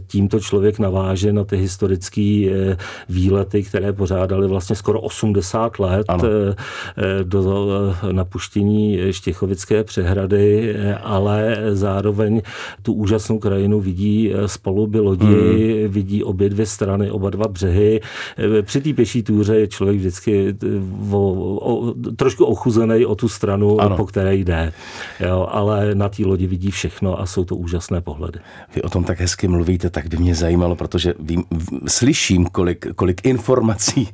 tímto 0.07 0.39
člověk 0.39 0.79
naváže 0.79 1.33
na 1.33 1.43
ty 1.43 1.57
historické 1.57 2.49
výlety, 3.09 3.63
které 3.63 3.93
pořádali 3.93 4.47
vlastně 4.47 4.75
skoro 4.75 5.01
80 5.01 5.79
let 5.79 6.05
ano. 6.07 6.23
do 7.23 7.95
napuštění 8.11 8.99
Štěchovic, 9.11 9.29
Těchovické 9.39 9.83
přehrady, 9.83 10.75
ale 11.03 11.28
zároveň 11.71 12.41
tu 12.81 12.93
úžasnou 12.93 13.39
krajinu 13.39 13.79
vidí 13.79 14.33
z 14.45 14.57
paluby 14.57 14.99
lodi, 14.99 15.25
mm. 15.25 15.91
vidí 15.91 16.23
obě 16.23 16.49
dvě 16.49 16.65
strany, 16.65 17.11
oba 17.11 17.29
dva 17.29 17.47
břehy. 17.47 18.01
Při 18.61 18.81
té 18.81 18.93
pěší 18.93 19.23
túře 19.23 19.55
je 19.55 19.67
člověk 19.67 19.97
vždycky 19.97 20.55
o, 21.11 21.33
o, 21.55 21.93
trošku 22.15 22.45
ochuzený 22.45 23.05
o 23.05 23.15
tu 23.15 23.29
stranu, 23.29 23.81
ano. 23.81 23.97
po 23.97 24.05
které 24.05 24.35
jde. 24.35 24.73
Jo, 25.19 25.47
ale 25.51 25.95
na 25.95 26.09
té 26.09 26.25
lodi 26.25 26.47
vidí 26.47 26.71
všechno 26.71 27.21
a 27.21 27.25
jsou 27.25 27.45
to 27.45 27.55
úžasné 27.55 28.01
pohledy. 28.01 28.39
Vy 28.75 28.81
o 28.81 28.89
tom 28.89 29.03
tak 29.03 29.19
hezky 29.19 29.47
mluvíte, 29.47 29.89
tak 29.89 30.07
by 30.07 30.17
mě 30.17 30.35
zajímalo, 30.35 30.75
protože 30.75 31.13
vím, 31.19 31.43
slyším, 31.87 32.45
kolik, 32.45 32.87
kolik 32.95 33.25
informací 33.25 34.09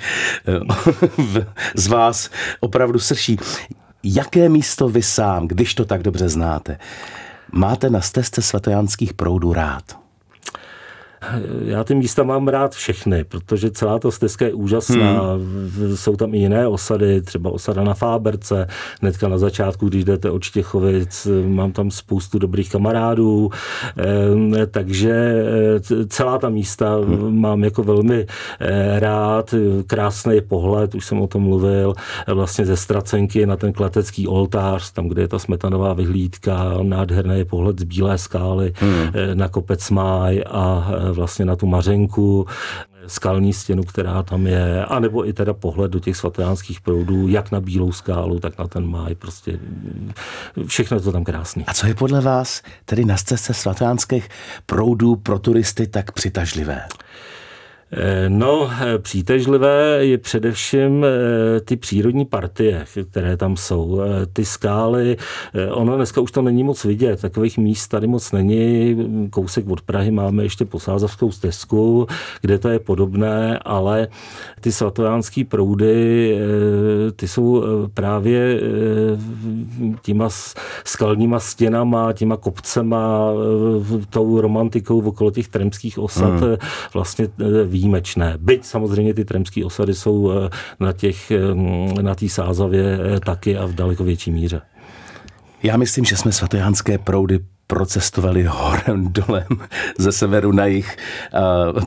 z 1.75 1.87
vás 1.87 2.29
opravdu 2.59 2.99
srší. 2.99 3.37
Jaké 4.07 4.49
místo 4.49 4.89
vy 4.89 5.01
sám, 5.01 5.47
když 5.47 5.75
to 5.75 5.85
tak 5.85 6.03
dobře 6.03 6.29
znáte, 6.29 6.77
máte 7.51 7.89
na 7.89 8.01
stezce 8.01 8.41
svatojánských 8.41 9.13
proudů 9.13 9.53
rád? 9.53 10.04
Já 11.65 11.83
ty 11.83 11.95
místa 11.95 12.23
mám 12.23 12.47
rád 12.47 12.75
všechny, 12.75 13.23
protože 13.23 13.71
celá 13.71 13.99
ta 13.99 14.11
stezka 14.11 14.45
je 14.45 14.53
úžasná. 14.53 15.33
Hmm. 15.33 15.95
Jsou 15.95 16.15
tam 16.15 16.33
i 16.33 16.37
jiné 16.37 16.67
osady, 16.67 17.21
třeba 17.21 17.49
osada 17.49 17.83
na 17.83 17.93
Fáberce, 17.93 18.67
hnedka 19.01 19.27
na 19.27 19.37
začátku, 19.37 19.89
když 19.89 20.03
jdete 20.03 20.31
od 20.31 20.43
Štěchovic, 20.43 21.27
mám 21.47 21.71
tam 21.71 21.91
spoustu 21.91 22.39
dobrých 22.39 22.71
kamarádů, 22.71 23.49
takže 24.71 25.11
eh, 25.11 26.05
celá 26.07 26.37
ta 26.37 26.49
místa 26.49 26.95
hmm. 26.95 27.39
mám 27.39 27.63
jako 27.63 27.83
velmi 27.83 28.25
eh, 28.59 28.99
rád. 28.99 29.55
Krásný 29.87 30.41
pohled, 30.41 30.95
už 30.95 31.05
jsem 31.05 31.21
o 31.21 31.27
tom 31.27 31.41
mluvil, 31.41 31.93
vlastně 32.27 32.65
ze 32.65 32.77
Stracenky 32.77 33.45
na 33.45 33.55
ten 33.55 33.73
kletecký 33.73 34.27
oltář, 34.27 34.91
tam, 34.91 35.07
kde 35.07 35.21
je 35.21 35.27
ta 35.27 35.39
smetanová 35.39 35.93
vyhlídka, 35.93 36.73
nádherný 36.81 37.45
pohled 37.45 37.79
z 37.79 37.83
Bílé 37.83 38.17
skály 38.17 38.73
hmm. 38.75 38.95
Eh, 39.13 39.35
na 39.35 39.47
kopec 39.47 39.89
Máj 39.89 40.43
a 40.47 40.91
vlastně 41.15 41.45
na 41.45 41.55
tu 41.55 41.65
Mařenku, 41.67 42.47
skalní 43.07 43.53
stěnu, 43.53 43.83
která 43.83 44.23
tam 44.23 44.47
je, 44.47 44.85
anebo 44.85 45.27
i 45.27 45.33
teda 45.33 45.53
pohled 45.53 45.91
do 45.91 45.99
těch 45.99 46.17
svatojánských 46.17 46.81
proudů, 46.81 47.27
jak 47.27 47.51
na 47.51 47.61
Bílou 47.61 47.91
skálu, 47.91 48.39
tak 48.39 48.57
na 48.57 48.67
ten 48.67 48.87
máj, 48.87 49.15
prostě 49.15 49.59
všechno 50.65 50.97
je 50.97 51.01
to 51.01 51.11
tam 51.11 51.23
krásné. 51.23 51.63
A 51.67 51.73
co 51.73 51.87
je 51.87 51.95
podle 51.95 52.21
vás 52.21 52.61
tedy 52.85 53.05
na 53.05 53.17
cestě 53.17 53.53
svatojánských 53.53 54.29
proudů 54.65 55.15
pro 55.15 55.39
turisty 55.39 55.87
tak 55.87 56.11
přitažlivé? 56.11 56.81
No, 58.27 58.69
přítežlivé 58.97 60.05
je 60.05 60.17
především 60.17 61.05
ty 61.65 61.75
přírodní 61.75 62.25
partie, 62.25 62.85
které 63.11 63.37
tam 63.37 63.57
jsou. 63.57 64.01
Ty 64.33 64.45
skály, 64.45 65.17
ono 65.71 65.95
dneska 65.95 66.21
už 66.21 66.31
to 66.31 66.41
není 66.41 66.63
moc 66.63 66.83
vidět, 66.83 67.21
takových 67.21 67.57
míst 67.57 67.87
tady 67.87 68.07
moc 68.07 68.31
není. 68.31 68.97
Kousek 69.29 69.69
od 69.69 69.81
Prahy 69.81 70.11
máme 70.11 70.43
ještě 70.43 70.65
posázavskou 70.65 71.31
stezku, 71.31 72.07
kde 72.41 72.59
to 72.59 72.69
je 72.69 72.79
podobné, 72.79 73.59
ale 73.59 74.07
ty 74.61 74.71
svatojánský 74.71 75.43
proudy, 75.43 76.37
ty 77.15 77.27
jsou 77.27 77.63
právě 77.93 78.59
těma 80.01 80.29
skalníma 80.85 81.39
stěnama, 81.39 82.13
těma 82.13 82.37
kopcema, 82.37 83.29
tou 84.09 84.41
romantikou 84.41 85.01
okolo 85.01 85.31
těch 85.31 85.47
tremských 85.47 85.99
osad 85.99 86.41
hmm. 86.41 86.55
vlastně 86.93 87.27
výjimečné. 87.85 88.33
Byť 88.37 88.65
samozřejmě 88.65 89.13
ty 89.13 89.25
tremské 89.25 89.65
osady 89.65 89.93
jsou 89.93 90.31
na 90.79 90.93
těch, 90.93 91.31
na 92.01 92.15
té 92.15 92.29
sázavě 92.29 92.99
taky 93.25 93.57
a 93.57 93.65
v 93.65 93.73
daleko 93.73 94.03
větší 94.03 94.31
míře. 94.31 94.61
Já 95.63 95.77
myslím, 95.77 96.05
že 96.05 96.17
jsme 96.17 96.31
svatojánské 96.31 96.97
proudy 96.97 97.39
procestovali 97.67 98.43
horem 98.43 99.07
dolem 99.13 99.47
ze 99.97 100.11
severu 100.11 100.51
na 100.51 100.65
jich, 100.65 100.97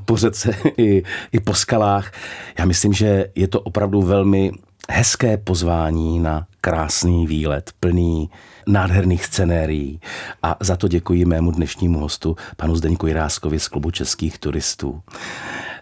po 0.05 0.17
řece 0.17 0.55
i, 0.79 1.03
i 1.33 1.41
po 1.41 1.55
skalách. 1.55 2.13
Já 2.59 2.65
myslím, 2.65 2.93
že 2.93 3.27
je 3.35 3.49
to 3.49 3.61
opravdu 3.61 4.03
velmi 4.03 4.53
hezké 4.91 5.37
pozvání 5.37 6.19
na 6.19 6.47
krásný 6.61 7.27
výlet, 7.27 7.71
plný 7.81 8.31
nádherných 8.67 9.25
scenérií. 9.25 10.01
A 10.43 10.57
za 10.61 10.77
to 10.77 10.89
děkuji 10.89 11.25
mému 11.25 11.51
dnešnímu 11.51 11.99
hostu, 11.99 12.37
panu 12.57 12.77
Zdeňku 12.77 13.07
Jiráskovi 13.07 13.61
z 13.61 13.69
klubu 13.69 13.91
českých 13.91 14.39
turistů. 14.39 15.03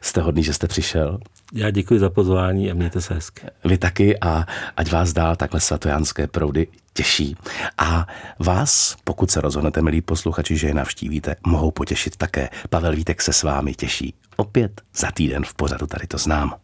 Jste 0.00 0.20
hodný, 0.20 0.42
že 0.42 0.52
jste 0.52 0.68
přišel. 0.68 1.18
Já 1.52 1.70
děkuji 1.70 2.00
za 2.00 2.10
pozvání 2.10 2.70
a 2.70 2.74
mějte 2.74 3.00
se 3.00 3.14
hezky. 3.14 3.46
Vy 3.64 3.78
taky 3.78 4.20
a 4.20 4.46
ať 4.76 4.92
vás 4.92 5.12
dál 5.12 5.36
takhle 5.36 5.60
svatojánské 5.60 6.26
proudy 6.26 6.66
těší. 6.92 7.36
A 7.78 8.06
vás, 8.38 8.96
pokud 9.04 9.30
se 9.30 9.40
rozhodnete, 9.40 9.82
milí 9.82 10.00
posluchači, 10.00 10.56
že 10.56 10.66
je 10.66 10.74
navštívíte, 10.74 11.36
mohou 11.46 11.70
potěšit 11.70 12.16
také. 12.16 12.48
Pavel 12.70 12.96
Vítek 12.96 13.22
se 13.22 13.32
s 13.32 13.42
vámi 13.42 13.74
těší 13.74 14.14
opět 14.36 14.80
za 14.96 15.10
týden 15.10 15.44
v 15.44 15.54
pořadu 15.54 15.86
Tady 15.86 16.06
to 16.06 16.18
znám. 16.18 16.54